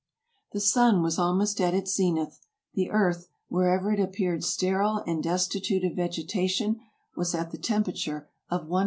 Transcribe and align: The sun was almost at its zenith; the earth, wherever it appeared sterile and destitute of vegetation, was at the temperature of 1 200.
The 0.53 0.59
sun 0.59 1.03
was 1.03 1.19
almost 1.19 1.61
at 1.61 1.75
its 1.75 1.93
zenith; 1.93 2.39
the 2.73 2.89
earth, 2.89 3.27
wherever 3.49 3.91
it 3.91 3.99
appeared 3.99 4.43
sterile 4.43 5.03
and 5.05 5.21
destitute 5.21 5.83
of 5.85 5.95
vegetation, 5.95 6.79
was 7.15 7.35
at 7.35 7.51
the 7.51 7.59
temperature 7.59 8.27
of 8.49 8.61
1 8.61 8.67
200. 8.67 8.77